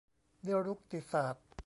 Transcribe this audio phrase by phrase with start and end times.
[0.45, 1.45] นิรุกติศาสตร์